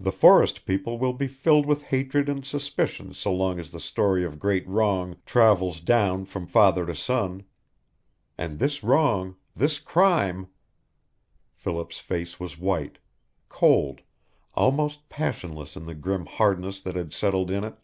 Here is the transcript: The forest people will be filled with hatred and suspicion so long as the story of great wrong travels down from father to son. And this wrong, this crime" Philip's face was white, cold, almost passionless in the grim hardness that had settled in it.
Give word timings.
The 0.00 0.12
forest 0.12 0.64
people 0.64 0.96
will 0.98 1.12
be 1.12 1.28
filled 1.28 1.66
with 1.66 1.82
hatred 1.82 2.30
and 2.30 2.42
suspicion 2.42 3.12
so 3.12 3.34
long 3.34 3.60
as 3.60 3.70
the 3.70 3.80
story 3.80 4.24
of 4.24 4.38
great 4.38 4.66
wrong 4.66 5.18
travels 5.26 5.78
down 5.80 6.24
from 6.24 6.46
father 6.46 6.86
to 6.86 6.96
son. 6.96 7.44
And 8.38 8.58
this 8.58 8.82
wrong, 8.82 9.36
this 9.54 9.78
crime" 9.78 10.48
Philip's 11.62 11.98
face 11.98 12.40
was 12.40 12.58
white, 12.58 12.96
cold, 13.50 14.00
almost 14.54 15.10
passionless 15.10 15.76
in 15.76 15.84
the 15.84 15.94
grim 15.94 16.24
hardness 16.24 16.80
that 16.80 16.96
had 16.96 17.12
settled 17.12 17.50
in 17.50 17.62
it. 17.62 17.74